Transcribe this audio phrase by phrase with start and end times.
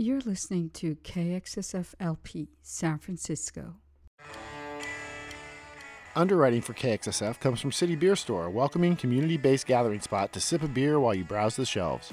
[0.00, 3.74] You're listening to KXSF LP San Francisco.
[6.14, 10.40] Underwriting for KXSF comes from City Beer Store, a welcoming community based gathering spot to
[10.40, 12.12] sip a beer while you browse the shelves.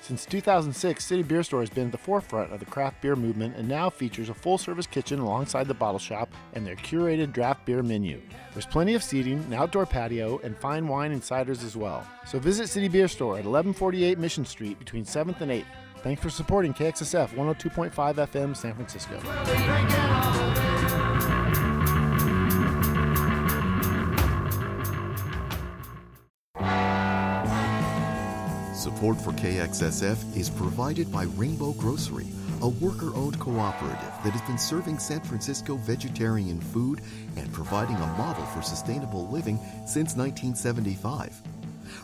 [0.00, 3.56] Since 2006, City Beer Store has been at the forefront of the craft beer movement
[3.56, 7.66] and now features a full service kitchen alongside the bottle shop and their curated draft
[7.66, 8.22] beer menu.
[8.52, 12.06] There's plenty of seating, an outdoor patio, and fine wine and ciders as well.
[12.26, 15.64] So visit City Beer Store at 1148 Mission Street between 7th and 8th.
[16.02, 19.18] Thanks for supporting KXSF 102.5 FM San Francisco.
[28.74, 32.26] Support for KXSF is provided by Rainbow Grocery,
[32.62, 37.00] a worker owned cooperative that has been serving San Francisco vegetarian food
[37.36, 41.42] and providing a model for sustainable living since 1975.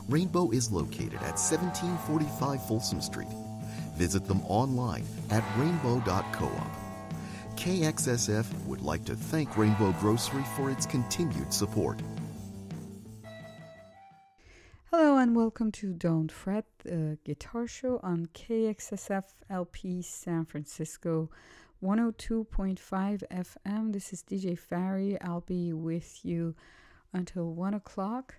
[0.08, 3.28] Rainbow is located at 1745 Folsom Street.
[3.94, 6.50] Visit them online at rainbow.coop.
[7.56, 12.00] KXSF would like to thank Rainbow Grocery for its continued support.
[14.90, 21.30] Hello and welcome to Don't Fret, the guitar show on KXSF LP San Francisco
[21.82, 22.78] 102.5
[23.30, 23.92] FM.
[23.92, 25.18] This is DJ Fari.
[25.20, 26.54] I'll be with you
[27.12, 28.36] until 1 o'clock.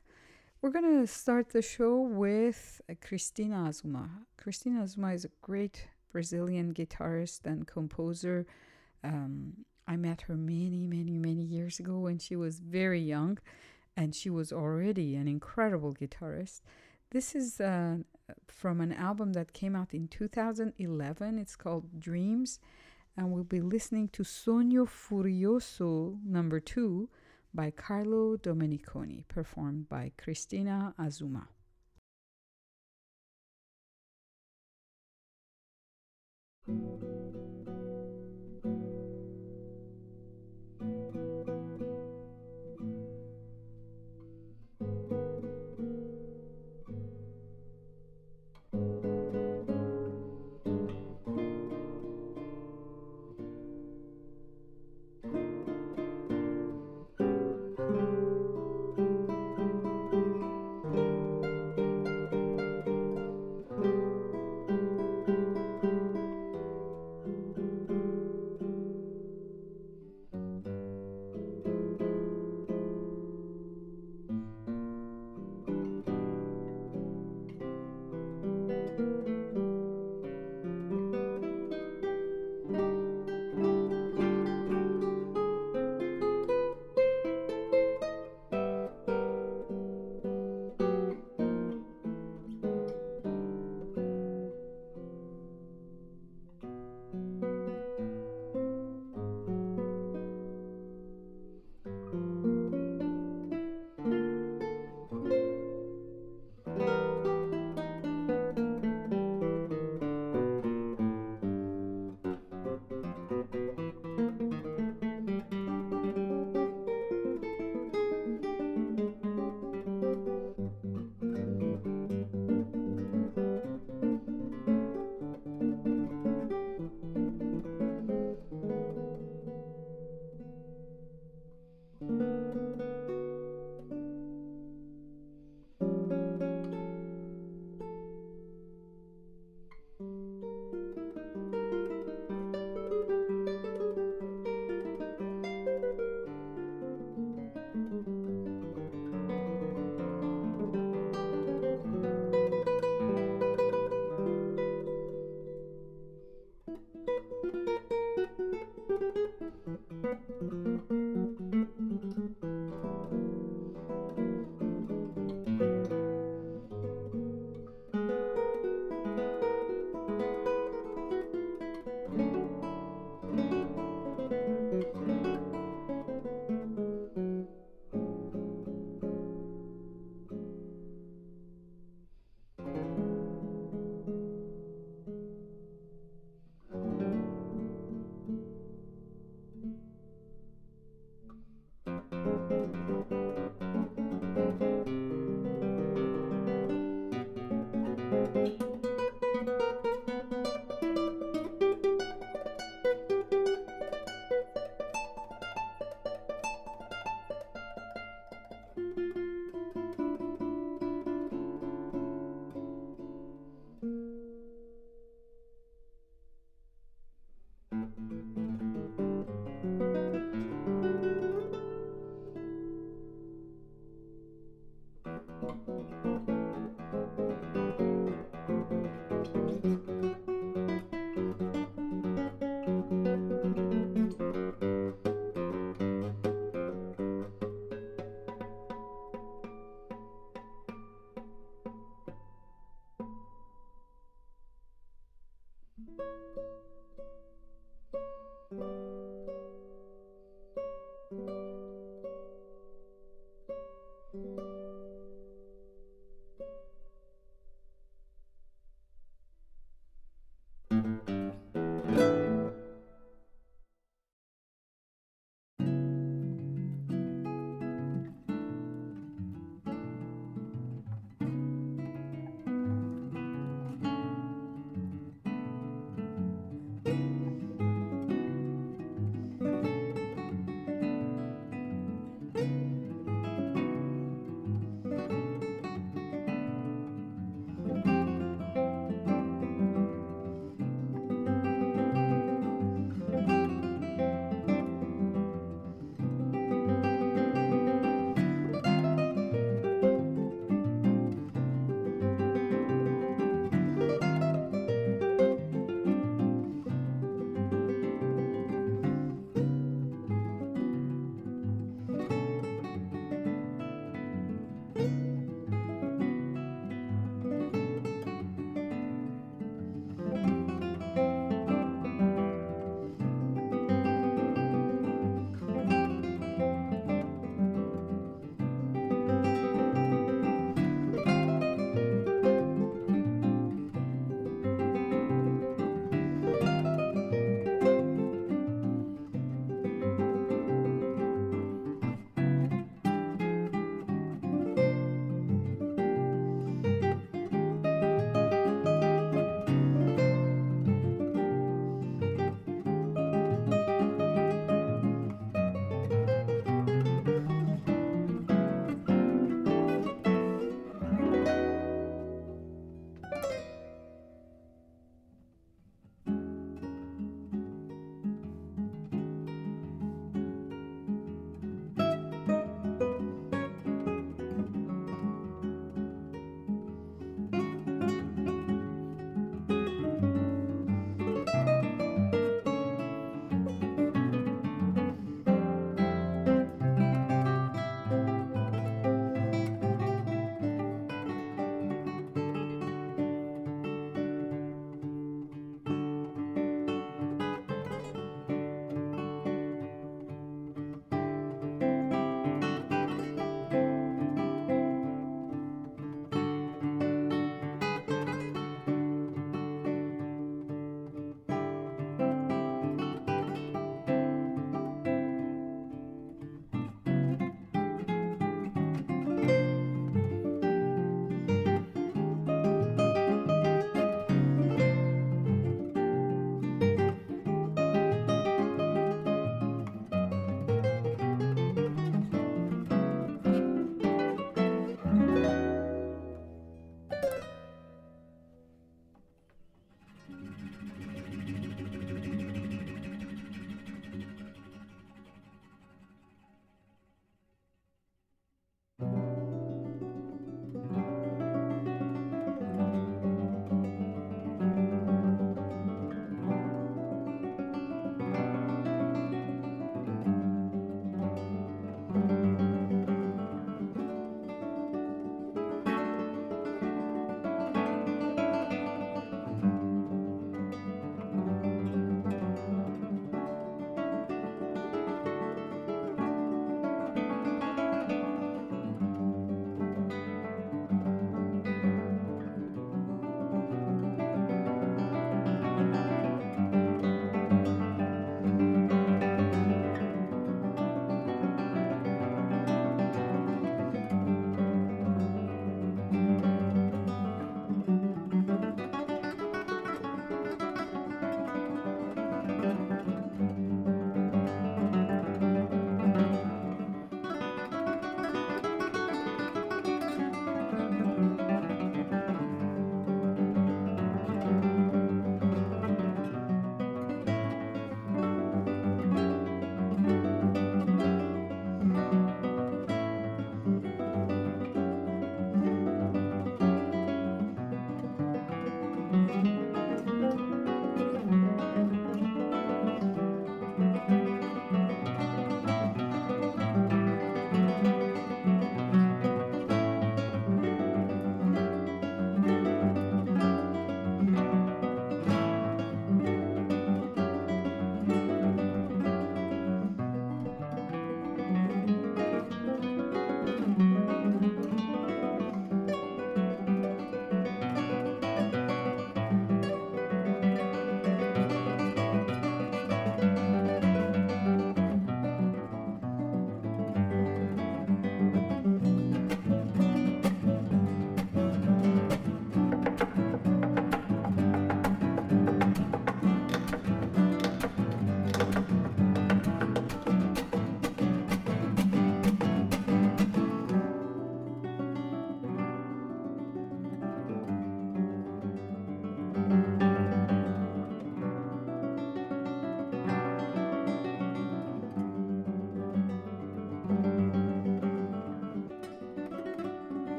[0.62, 4.10] We're going to start the show with Cristina Azuma.
[4.38, 8.48] Cristina Azuma is a great Brazilian guitarist and composer.
[9.04, 13.38] Um, I met her many, many, many years ago when she was very young
[13.96, 16.62] and she was already an incredible guitarist.
[17.12, 17.98] This is uh,
[18.48, 21.38] from an album that came out in 2011.
[21.38, 22.60] It's called Dreams,
[23.16, 27.10] and we'll be listening to Sogno Furioso number two
[27.56, 31.48] by Carlo Domeniconi, performed by Cristina Azuma.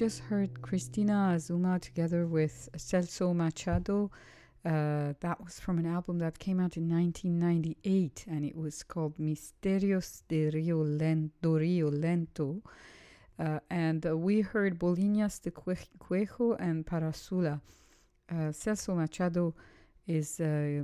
[0.00, 4.10] Just heard Cristina Azuma together with Celso Machado.
[4.64, 9.18] Uh, that was from an album that came out in 1998 and it was called
[9.18, 11.58] Misterios de Rio Lento.
[11.58, 12.62] Rio Lento.
[13.38, 17.60] Uh, and uh, we heard Bolinas de Cuejo and Parasula.
[18.30, 19.54] Uh, Celso Machado
[20.06, 20.82] is a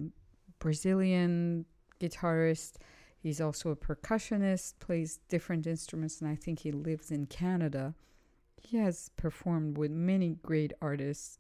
[0.59, 1.65] Brazilian
[1.99, 2.75] guitarist.
[3.23, 7.95] He's also a percussionist, plays different instruments, and I think he lives in Canada.
[8.63, 11.39] He has performed with many great artists,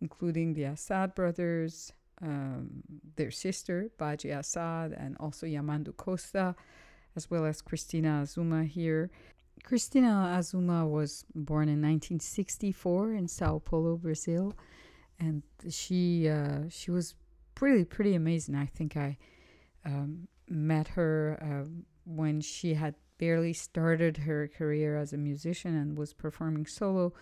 [0.00, 1.92] including the Assad brothers,
[2.22, 2.82] um,
[3.16, 6.54] their sister, Badi Assad, and also Yamandu Costa,
[7.16, 9.10] as well as Cristina Azuma here.
[9.64, 14.54] Cristina Azuma was born in 1964 in Sao Paulo, Brazil,
[15.20, 17.14] and she uh, she was
[17.54, 18.54] pretty pretty amazing.
[18.54, 19.16] I think I
[19.84, 21.68] um, met her uh,
[22.04, 27.12] when she had barely started her career as a musician and was performing solo.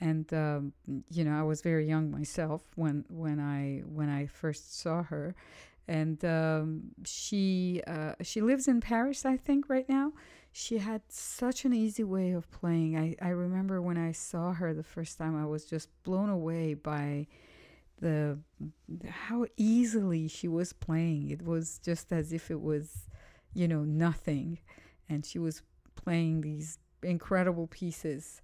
[0.00, 0.72] And um,
[1.08, 5.36] you know, I was very young myself when when I when I first saw her,
[5.86, 6.66] and um,
[7.04, 10.12] she uh, she lives in Paris, I think, right now.
[10.50, 12.98] She had such an easy way of playing.
[12.98, 16.74] I, I remember when I saw her the first time, I was just blown away
[16.74, 17.28] by
[18.00, 18.38] the
[19.08, 21.30] how easily she was playing.
[21.30, 22.86] It was just as if it was,
[23.52, 24.58] you know, nothing,
[25.08, 25.62] and she was
[25.96, 28.40] playing these incredible pieces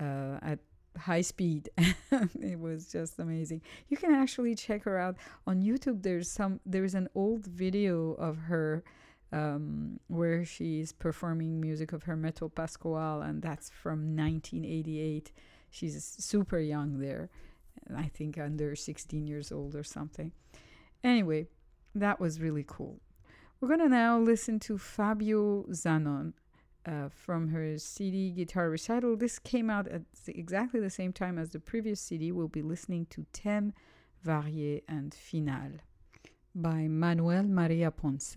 [0.00, 0.58] uh, at
[0.98, 1.68] high speed.
[1.78, 3.62] it was just amazing.
[3.88, 5.16] You can actually check her out
[5.46, 6.02] on YouTube.
[6.02, 6.60] There's some.
[6.64, 8.84] There's an old video of her.
[9.32, 15.32] Um, where she's performing music of Hermeto Pascoal, and that's from 1988.
[15.70, 17.30] She's super young there.
[17.96, 20.30] I think under 16 years old or something.
[21.02, 21.48] Anyway,
[21.96, 23.00] that was really cool.
[23.64, 26.34] We're going to now listen to Fabio Zanon
[26.84, 29.16] uh, from her CD Guitar Recital.
[29.16, 32.30] This came out at exactly the same time as the previous CD.
[32.30, 33.72] We'll be listening to Thème,
[34.22, 35.80] Varié, and Finale
[36.54, 38.36] by Manuel Maria Ponce.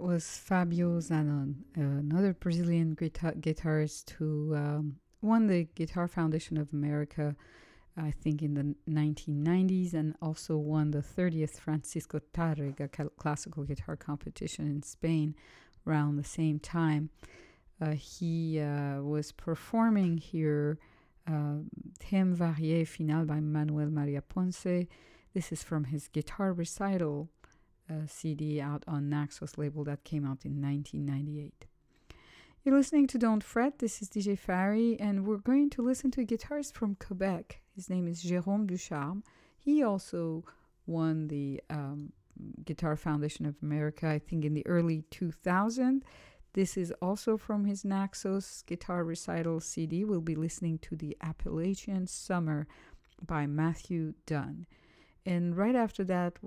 [0.00, 6.72] That was Fabio Zanon, another Brazilian guitar- guitarist who um, won the Guitar Foundation of
[6.72, 7.36] America,
[7.98, 14.66] I think, in the 1990s, and also won the 30th Francisco Tárrega classical guitar competition
[14.66, 15.34] in Spain
[15.86, 17.10] around the same time.
[17.78, 20.78] Uh, he uh, was performing here
[21.28, 21.60] uh,
[21.98, 24.86] Thème Varié Final by Manuel Maria Ponce.
[25.34, 27.28] This is from his guitar recital
[28.06, 31.66] CD out on Naxos label that came out in 1998.
[32.62, 33.78] You're listening to Don't Fret.
[33.78, 37.60] This is DJ Fari, and we're going to listen to a guitarist from Quebec.
[37.74, 39.22] His name is Jérôme Ducharme.
[39.56, 40.44] He also
[40.86, 42.12] won the um,
[42.64, 46.02] Guitar Foundation of America, I think, in the early 2000s.
[46.52, 50.04] This is also from his Naxos guitar recital CD.
[50.04, 52.66] We'll be listening to the Appalachian Summer
[53.24, 54.66] by Matthew Dunn.
[55.24, 56.38] And right after that,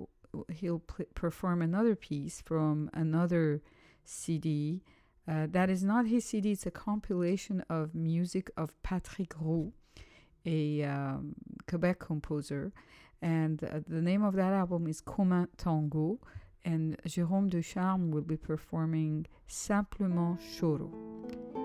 [0.52, 3.62] he'll pl- perform another piece from another
[4.04, 4.82] CD.
[5.26, 9.72] Uh, that is not his CD, it's a compilation of music of Patrick Roux,
[10.44, 11.34] a um,
[11.66, 12.72] Quebec composer.
[13.22, 16.18] And uh, the name of that album is Comme un Tango
[16.64, 21.63] and Jérôme Ducharme will be performing Simplement Choro.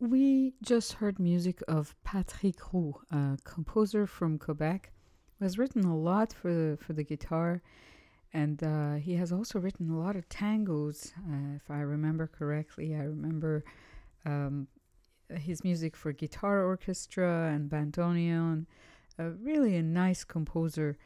[0.00, 4.90] we just heard music of Patrick Roux, a composer from Quebec,
[5.38, 7.60] who has written a lot for the, for the guitar,
[8.32, 12.94] and uh, he has also written a lot of tangos, uh, if I remember correctly.
[12.94, 13.62] I remember
[14.24, 14.68] um,
[15.28, 18.64] his music for guitar orchestra and bandoneon.
[19.18, 20.96] Uh, really a nice composer.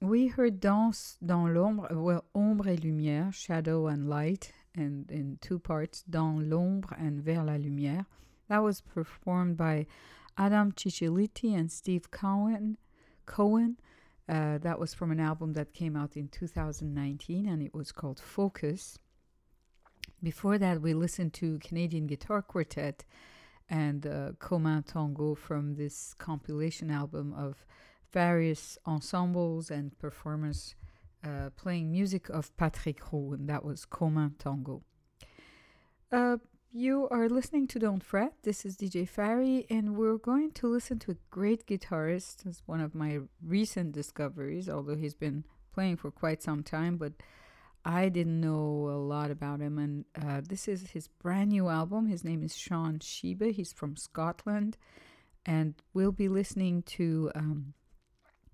[0.00, 5.58] We heard Danse dans l'ombre, well, Ombre et Lumière, Shadow and Light, and in two
[5.58, 8.06] parts, Dans l'ombre and Vers la lumière.
[8.50, 9.86] That was performed by
[10.36, 12.78] Adam Cicchillitti and Steve Cohen.
[13.24, 13.76] Cohen.
[14.28, 18.18] Uh, that was from an album that came out in 2019 and it was called
[18.18, 18.98] Focus.
[20.20, 23.04] Before that, we listened to Canadian Guitar Quartet
[23.68, 27.64] and uh, Comme un Tango from this compilation album of
[28.12, 30.74] various ensembles and performers
[31.24, 34.82] uh, playing music of Patrick Roux, and that was Comme un Tango.
[36.10, 36.38] Uh,
[36.72, 38.32] you are listening to Don't Fret.
[38.44, 42.46] This is DJ Fari, and we're going to listen to a great guitarist.
[42.46, 45.44] It's one of my recent discoveries, although he's been
[45.74, 47.14] playing for quite some time, but
[47.84, 49.78] I didn't know a lot about him.
[49.78, 52.06] And uh, this is his brand new album.
[52.06, 53.52] His name is Sean Shibe.
[53.52, 54.76] He's from Scotland,
[55.44, 57.74] and we'll be listening to um,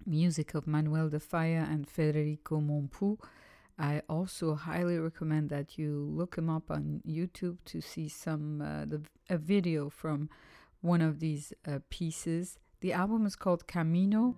[0.07, 3.19] music of Manuel de Falla and Federico Mompou.
[3.79, 8.87] I also highly recommend that you look him up on YouTube to see some uh,
[8.87, 10.31] the a video from
[10.81, 12.59] one of these uh, pieces.
[12.81, 14.35] The album is called Camino.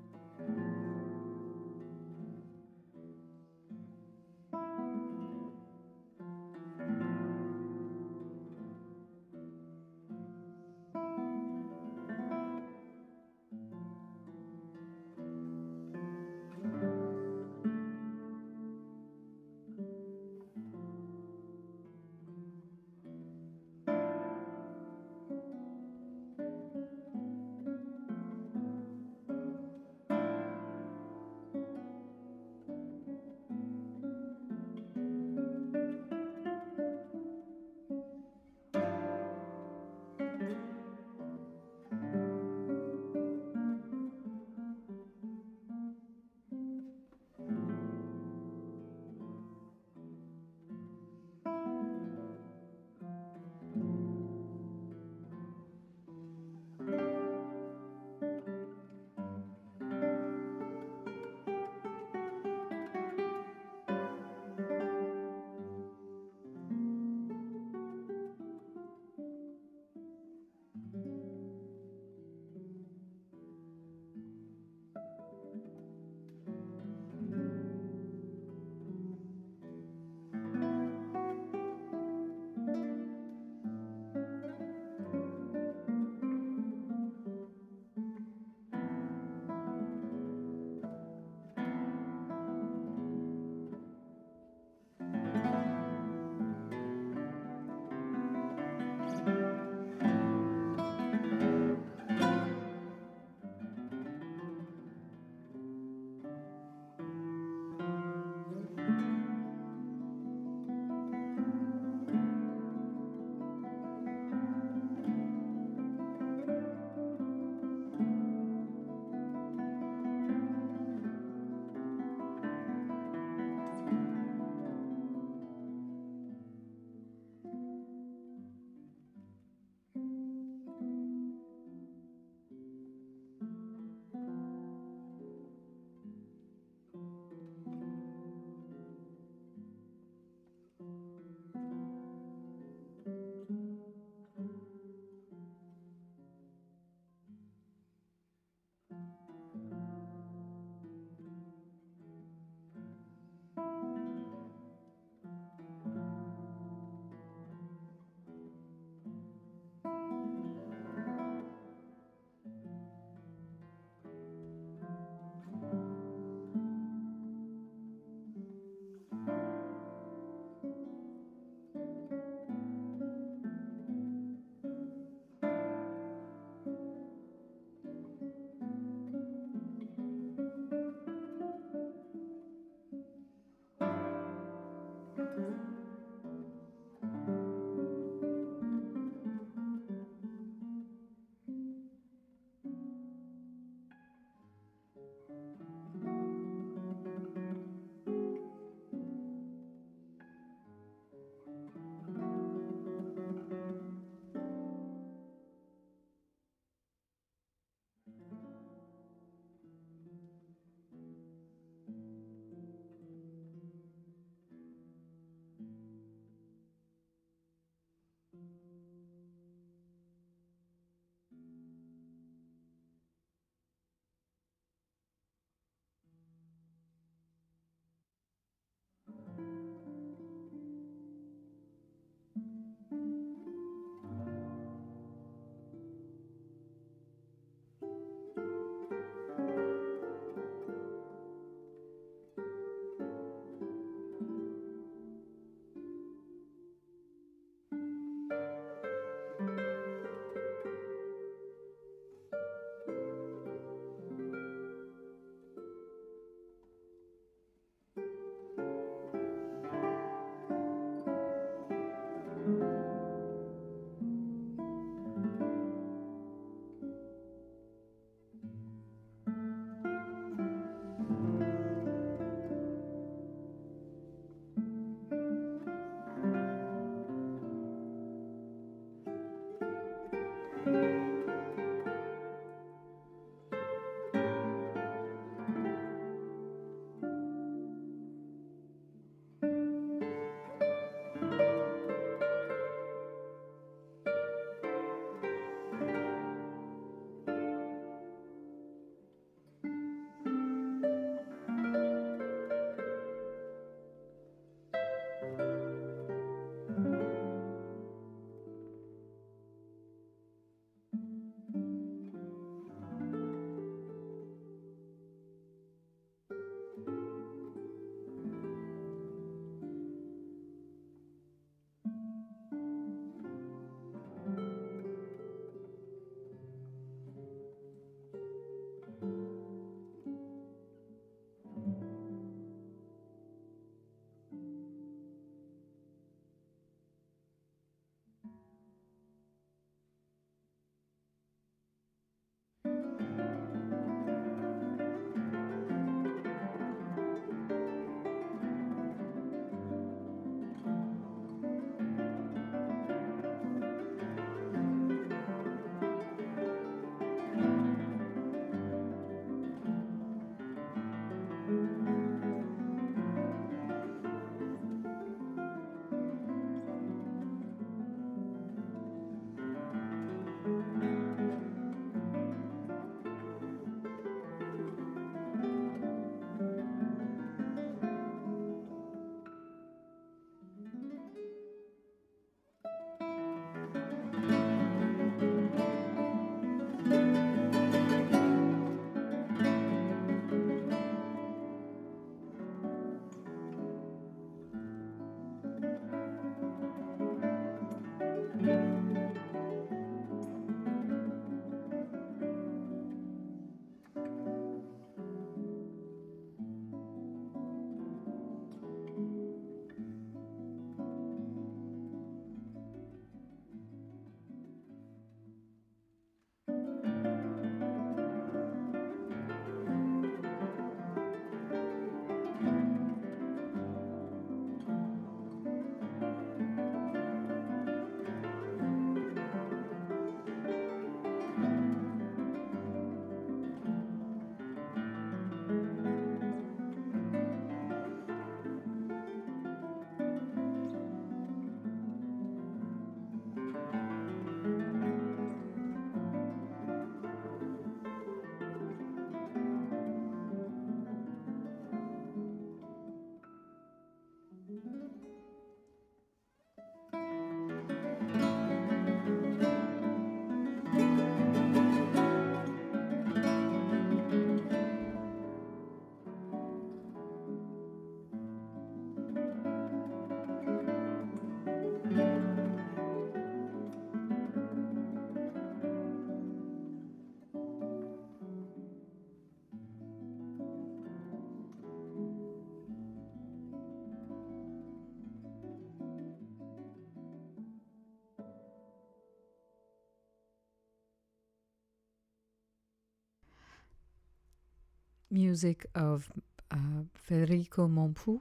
[495.11, 496.11] Music of
[496.51, 498.21] uh, Federico Mompou.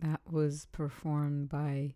[0.00, 1.94] That was performed by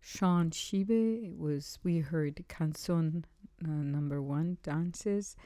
[0.00, 1.30] Sean Shibe.
[1.30, 3.24] It was we heard Canson
[3.64, 5.36] uh, number one, dances,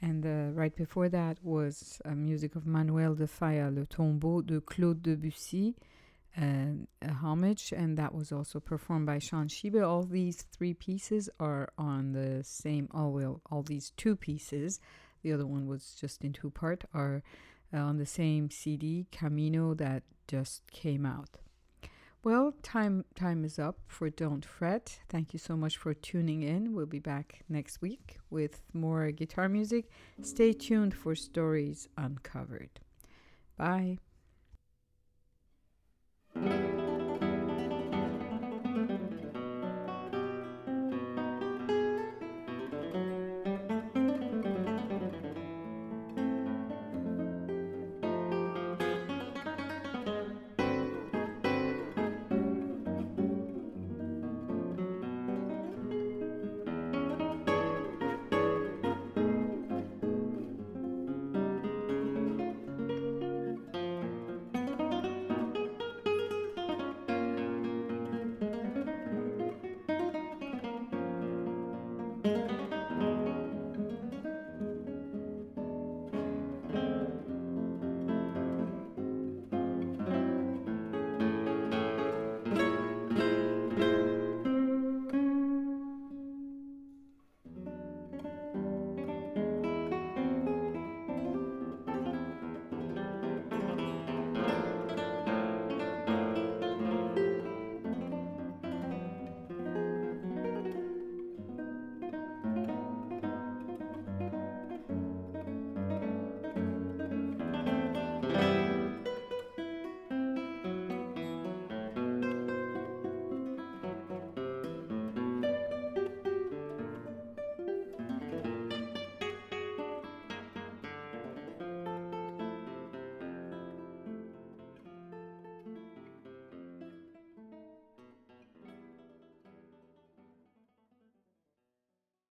[0.00, 4.60] and uh, right before that was uh, music of Manuel de Falla, Le Tombeau de
[4.60, 5.76] Claude Debussy,
[6.36, 9.86] a homage, and that was also performed by Sean Shibe.
[9.86, 12.88] All these three pieces are on the same.
[12.94, 14.80] Oh well, all these two pieces.
[15.22, 16.84] The other one was just in two part.
[16.94, 17.22] Are
[17.74, 21.38] Uh, on the same CD Camino that just came out.
[22.24, 25.00] Well, time time is up for Don't Fret.
[25.08, 26.72] Thank you so much for tuning in.
[26.72, 29.90] We'll be back next week with more guitar music.
[30.20, 32.78] Stay tuned for stories uncovered.
[33.56, 33.98] Bye.